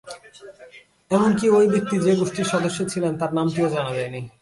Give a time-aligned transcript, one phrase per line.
[1.11, 4.21] এমনকি ওই ব্যক্তি যে গোষ্ঠীর সদস্য ছিলেন, তার নামটিও জানা যায়নি।